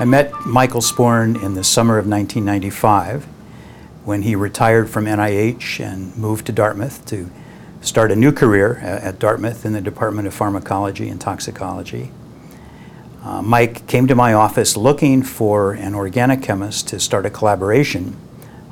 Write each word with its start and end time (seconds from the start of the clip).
I 0.00 0.06
met 0.06 0.32
Michael 0.46 0.80
Sporn 0.80 1.42
in 1.42 1.52
the 1.52 1.62
summer 1.62 1.98
of 1.98 2.06
1995 2.06 3.24
when 4.06 4.22
he 4.22 4.34
retired 4.34 4.88
from 4.88 5.04
NIH 5.04 5.78
and 5.78 6.16
moved 6.16 6.46
to 6.46 6.52
Dartmouth 6.52 7.04
to 7.08 7.30
start 7.82 8.10
a 8.10 8.16
new 8.16 8.32
career 8.32 8.78
at 8.78 9.18
Dartmouth 9.18 9.66
in 9.66 9.74
the 9.74 9.80
Department 9.82 10.26
of 10.26 10.32
Pharmacology 10.32 11.10
and 11.10 11.20
Toxicology. 11.20 12.12
Uh, 13.22 13.42
Mike 13.42 13.86
came 13.88 14.06
to 14.06 14.14
my 14.14 14.32
office 14.32 14.74
looking 14.74 15.22
for 15.22 15.74
an 15.74 15.94
organic 15.94 16.40
chemist 16.40 16.88
to 16.88 16.98
start 16.98 17.26
a 17.26 17.30
collaboration 17.30 18.16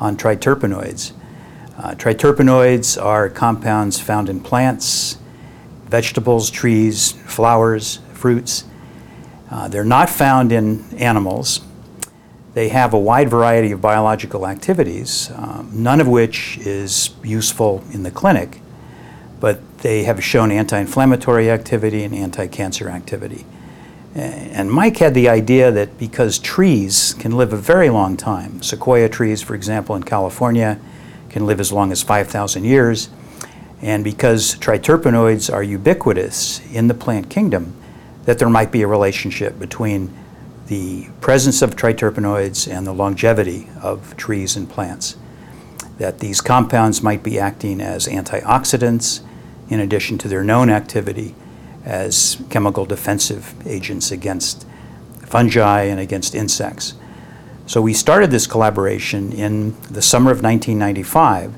on 0.00 0.16
triterpenoids. 0.16 1.12
Uh, 1.76 1.90
triterpenoids 1.90 2.98
are 3.04 3.28
compounds 3.28 4.00
found 4.00 4.30
in 4.30 4.40
plants, 4.40 5.18
vegetables, 5.88 6.50
trees, 6.50 7.12
flowers, 7.26 7.98
fruits. 8.14 8.64
Uh, 9.50 9.68
they're 9.68 9.84
not 9.84 10.10
found 10.10 10.52
in 10.52 10.84
animals. 10.98 11.60
They 12.54 12.68
have 12.68 12.92
a 12.92 12.98
wide 12.98 13.30
variety 13.30 13.72
of 13.72 13.80
biological 13.80 14.46
activities, 14.46 15.30
um, 15.36 15.70
none 15.72 16.00
of 16.00 16.08
which 16.08 16.58
is 16.58 17.10
useful 17.22 17.84
in 17.92 18.02
the 18.02 18.10
clinic, 18.10 18.60
but 19.40 19.60
they 19.78 20.04
have 20.04 20.22
shown 20.22 20.50
anti 20.50 20.78
inflammatory 20.78 21.50
activity 21.50 22.04
and 22.04 22.14
anti 22.14 22.46
cancer 22.46 22.88
activity. 22.88 23.46
And 24.14 24.70
Mike 24.70 24.96
had 24.96 25.14
the 25.14 25.28
idea 25.28 25.70
that 25.70 25.98
because 25.98 26.38
trees 26.38 27.14
can 27.14 27.32
live 27.32 27.52
a 27.52 27.56
very 27.56 27.88
long 27.88 28.16
time, 28.16 28.62
sequoia 28.62 29.08
trees, 29.08 29.42
for 29.42 29.54
example, 29.54 29.94
in 29.94 30.02
California, 30.02 30.80
can 31.28 31.46
live 31.46 31.60
as 31.60 31.72
long 31.72 31.92
as 31.92 32.02
5,000 32.02 32.64
years, 32.64 33.10
and 33.80 34.02
because 34.02 34.56
triterpenoids 34.56 35.52
are 35.52 35.62
ubiquitous 35.62 36.60
in 36.72 36.88
the 36.88 36.94
plant 36.94 37.30
kingdom, 37.30 37.76
that 38.28 38.38
there 38.38 38.50
might 38.50 38.70
be 38.70 38.82
a 38.82 38.86
relationship 38.86 39.58
between 39.58 40.14
the 40.66 41.08
presence 41.18 41.62
of 41.62 41.74
triterpenoids 41.74 42.70
and 42.70 42.86
the 42.86 42.92
longevity 42.92 43.70
of 43.80 44.14
trees 44.18 44.54
and 44.54 44.68
plants. 44.68 45.16
That 45.96 46.18
these 46.18 46.42
compounds 46.42 47.02
might 47.02 47.22
be 47.22 47.38
acting 47.38 47.80
as 47.80 48.06
antioxidants 48.06 49.22
in 49.70 49.80
addition 49.80 50.18
to 50.18 50.28
their 50.28 50.44
known 50.44 50.68
activity 50.68 51.34
as 51.86 52.36
chemical 52.50 52.84
defensive 52.84 53.54
agents 53.66 54.10
against 54.10 54.66
fungi 55.22 55.84
and 55.84 55.98
against 55.98 56.34
insects. 56.34 56.92
So 57.64 57.80
we 57.80 57.94
started 57.94 58.30
this 58.30 58.46
collaboration 58.46 59.32
in 59.32 59.74
the 59.84 60.02
summer 60.02 60.30
of 60.30 60.42
1995. 60.42 61.54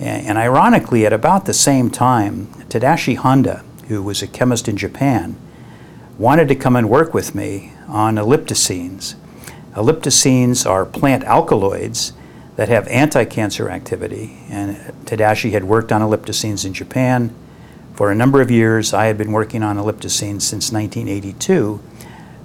And 0.00 0.36
ironically, 0.36 1.06
at 1.06 1.12
about 1.12 1.44
the 1.44 1.54
same 1.54 1.90
time, 1.90 2.46
Tadashi 2.68 3.14
Honda, 3.14 3.64
who 3.86 4.02
was 4.02 4.20
a 4.20 4.26
chemist 4.26 4.66
in 4.66 4.76
Japan, 4.76 5.36
wanted 6.18 6.48
to 6.48 6.54
come 6.54 6.76
and 6.76 6.88
work 6.88 7.14
with 7.14 7.34
me 7.34 7.72
on 7.88 8.16
ellipticines. 8.16 9.14
Ellipticines 9.74 10.68
are 10.68 10.84
plant 10.84 11.24
alkaloids 11.24 12.12
that 12.56 12.68
have 12.68 12.86
anti 12.88 13.24
cancer 13.24 13.70
activity. 13.70 14.38
And 14.48 14.76
Tadashi 15.06 15.52
had 15.52 15.64
worked 15.64 15.90
on 15.90 16.00
ellipticines 16.00 16.64
in 16.64 16.74
Japan 16.74 17.34
for 17.94 18.10
a 18.10 18.14
number 18.14 18.40
of 18.40 18.50
years. 18.50 18.92
I 18.92 19.06
had 19.06 19.16
been 19.16 19.32
working 19.32 19.62
on 19.62 19.76
ellipticines 19.76 20.42
since 20.42 20.72
1982. 20.72 21.80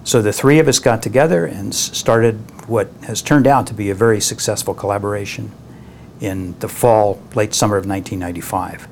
So 0.04 0.22
the 0.22 0.32
three 0.32 0.60
of 0.60 0.70
us 0.70 0.80
got 0.80 1.04
together 1.04 1.45
and 1.45 1.76
started 1.76 2.36
what 2.70 2.90
has 3.04 3.22
turned 3.22 3.45
out 3.45 3.68
to 3.68 3.73
be 3.73 3.90
a 3.90 3.95
very 3.95 4.22
successful 4.22 4.73
collaboration 4.73 5.52
in 6.22 6.58
the 6.60 6.70
fall, 6.70 7.22
late 7.36 7.54
summer 7.54 7.76
of 7.76 7.86
1995. 7.86 8.88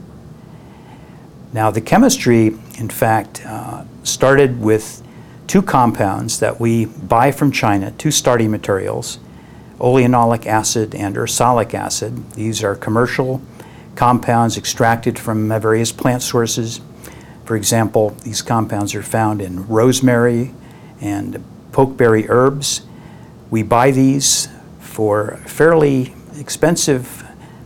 Now, 1.55 1.71
the 1.71 1.79
chemistry, 1.79 2.47
in 2.47 2.89
fact, 2.89 3.41
uh, 3.45 3.85
started 4.03 4.59
with 4.59 5.01
two 5.47 5.61
compounds 5.61 6.41
that 6.41 6.59
we 6.59 6.83
buy 6.83 7.31
from 7.31 7.49
China, 7.49 7.91
two 7.91 8.11
starting 8.11 8.51
materials, 8.51 9.19
oleanolic 9.79 10.47
acid 10.47 10.93
and 10.93 11.15
ursolic 11.15 11.73
acid. 11.73 12.31
These 12.31 12.61
are 12.61 12.75
commercial 12.75 13.41
compounds 13.95 14.57
extracted 14.57 15.17
from 15.17 15.47
various 15.47 15.93
plant 15.93 16.23
sources. 16.23 16.81
For 17.45 17.55
example, 17.55 18.09
these 18.25 18.41
compounds 18.41 18.93
are 18.93 19.01
found 19.01 19.41
in 19.41 19.65
rosemary 19.69 20.53
and 20.99 21.41
pokeberry 21.71 22.25
herbs. 22.27 22.81
We 23.49 23.63
buy 23.63 23.91
these 23.91 24.49
for 24.81 25.37
fairly 25.45 26.13
expensive 26.37 27.23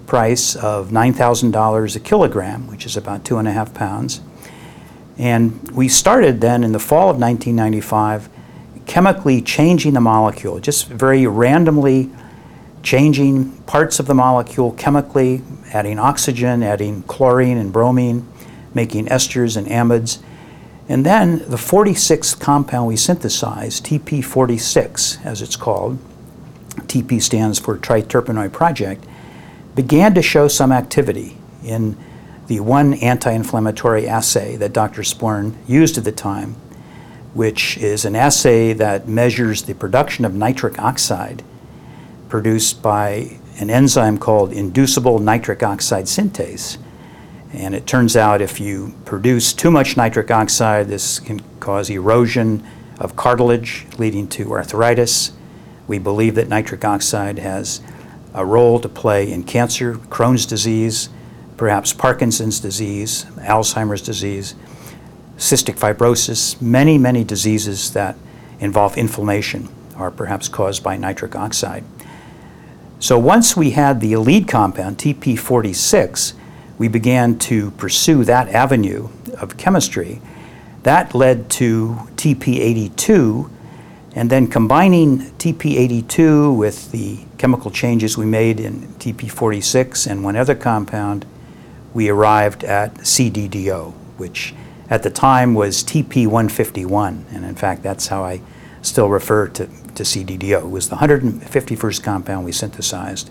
price 0.10 0.56
of 0.56 0.90
$9,000 0.90 1.96
a 1.96 2.00
kilogram, 2.00 2.68
which 2.68 2.88
is 2.88 2.98
about 2.98 3.24
two 3.24 3.38
and 3.38 3.48
a 3.48 3.52
half 3.52 3.76
pounds. 3.76 4.22
And 5.20 5.70
we 5.72 5.88
started 5.88 6.42
then 6.42 6.64
in 6.64 6.72
the 6.72 6.80
fall 6.80 7.12
of 7.12 7.18
1995 7.18 8.28
chemically 8.88 9.40
changing 9.40 9.94
the 9.94 10.02
molecule, 10.02 10.60
just 10.60 10.88
very 10.88 11.28
randomly 11.28 12.10
changing 12.82 13.52
parts 13.68 14.00
of 14.00 14.08
the 14.08 14.16
molecule 14.16 14.72
chemically, 14.72 15.44
adding 15.74 16.00
oxygen, 16.00 16.64
adding 16.64 17.04
chlorine 17.04 17.60
and 17.60 17.72
bromine, 17.72 18.28
making 18.74 19.06
esters 19.06 19.56
and 19.56 19.68
amides. 19.68 20.18
And 20.88 21.06
then 21.06 21.38
the 21.48 21.58
46th 21.58 22.40
compound 22.40 22.88
we 22.88 22.96
synthesized, 22.96 23.86
TP46 23.86 25.24
as 25.24 25.44
it's 25.44 25.56
called, 25.56 26.00
TP 26.88 27.22
stands 27.22 27.60
for 27.60 27.78
triterpenoid 27.78 28.52
project, 28.52 29.06
began 29.76 30.14
to 30.16 30.22
show 30.22 30.48
some 30.48 30.72
activity 30.72 31.38
in 31.64 31.98
the 32.48 32.60
one 32.60 32.96
anti 32.96 33.32
inflammatory 33.32 34.08
assay 34.08 34.56
that 34.56 34.74
Dr. 34.74 35.04
Sporn 35.04 35.56
used 35.68 35.98
at 35.98 36.04
the 36.04 36.12
time, 36.12 36.56
which 37.34 37.78
is 37.78 38.06
an 38.06 38.16
assay 38.16 38.74
that 38.74 39.08
measures 39.08 39.64
the 39.64 39.76
production 39.76 40.26
of 40.26 40.34
nitric 40.34 40.80
oxide 40.80 41.44
produced 42.28 42.82
by 42.82 43.38
an 43.60 43.70
enzyme 43.70 44.18
called 44.18 44.52
inducible 44.52 45.20
nitric 45.20 45.62
oxide 45.62 46.06
synthase. 46.06 46.78
And 47.52 47.76
it 47.76 47.86
turns 47.86 48.16
out 48.16 48.42
if 48.42 48.60
you 48.60 48.96
produce 49.06 49.54
too 49.54 49.72
much 49.72 49.98
nitric 49.98 50.32
oxide, 50.32 50.88
this 50.88 51.20
can 51.20 51.42
cause 51.60 51.90
erosion 51.90 52.64
of 53.00 53.16
cartilage, 53.16 53.86
leading 53.98 54.28
to 54.28 54.52
arthritis. 54.52 55.34
We 55.88 56.00
believe 56.00 56.36
that 56.36 56.48
nitric 56.48 56.86
oxide 56.86 57.40
has 57.40 57.82
a 58.34 58.46
role 58.46 58.80
to 58.80 58.90
play 58.90 59.32
in 59.32 59.44
cancer, 59.44 59.96
Crohn's 59.96 60.46
disease, 60.46 61.10
perhaps 61.58 61.94
Parkinson's 61.94 62.60
disease, 62.60 63.26
Alzheimer's 63.38 64.02
disease, 64.02 64.56
cystic 65.38 65.78
fibrosis, 65.78 66.62
many, 66.62 66.98
many 66.98 67.24
diseases 67.24 67.94
that 67.94 68.16
involve 68.60 68.98
inflammation 68.98 69.68
are 69.96 70.12
perhaps 70.12 70.48
caused 70.48 70.84
by 70.84 70.98
nitric 70.98 71.36
oxide. 71.36 71.84
So 73.00 73.18
once 73.18 73.56
we 73.56 73.72
had 73.72 74.02
the 74.02 74.16
lead 74.18 74.48
compound, 74.48 74.98
TP46, 74.98 76.34
we 76.78 76.88
began 76.88 77.38
to 77.40 77.72
pursue 77.72 78.24
that 78.26 78.50
avenue 78.50 79.10
of 79.38 79.58
chemistry. 79.58 80.22
That 80.84 81.16
led 81.16 81.50
to 81.52 82.00
TP82, 82.16 83.50
and 84.16 84.30
then 84.30 84.48
combining 84.48 85.20
TP82 85.38 86.56
with 86.56 86.92
the 86.92 87.20
chemical 87.38 87.72
changes 87.72 88.18
we 88.18 88.26
made 88.26 88.60
in 88.60 88.82
TP46 89.00 90.10
and 90.10 90.24
one 90.24 90.36
other 90.36 90.56
compound, 90.56 91.26
we 91.94 92.10
arrived 92.10 92.64
at 92.64 92.96
CDDO, 92.96 93.94
which 94.18 94.54
at 94.90 95.04
the 95.04 95.10
time 95.10 95.54
was 95.54 95.84
TP151. 95.84 97.34
And 97.34 97.46
in 97.46 97.56
fact, 97.56 97.84
that's 97.84 98.08
how 98.08 98.24
I 98.24 98.42
still 98.82 99.10
refer 99.10 99.48
to 99.50 99.70
to 100.00 100.04
CDDO. 100.04 100.62
It 100.64 100.70
was 100.70 100.88
the 100.88 100.96
151st 100.96 102.04
compound 102.04 102.46
we 102.46 102.54
synthesized. 102.54 103.30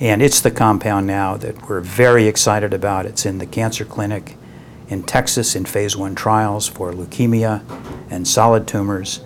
And 0.00 0.20
it's 0.20 0.40
the 0.40 0.50
compound 0.50 1.06
now 1.06 1.36
that 1.36 1.68
we're 1.68 1.80
very 1.80 2.26
excited 2.26 2.74
about. 2.74 3.06
It's 3.06 3.24
in 3.24 3.38
the 3.38 3.46
cancer 3.46 3.84
clinic 3.84 4.36
in 4.88 5.04
Texas 5.04 5.54
in 5.54 5.64
phase 5.64 5.96
one 5.96 6.16
trials 6.16 6.66
for 6.66 6.92
leukemia 6.92 7.62
and 8.10 8.26
solid 8.26 8.66
tumors. 8.66 9.20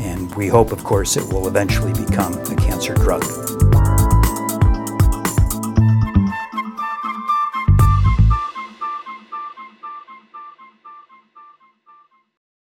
And 0.00 0.34
we 0.34 0.48
hope, 0.48 0.72
of 0.72 0.82
course, 0.82 1.16
it 1.16 1.30
will 1.30 1.46
eventually 1.46 1.92
become 1.92 2.32
a 2.32 2.56
cancer 2.56 2.94
drug. 2.94 3.49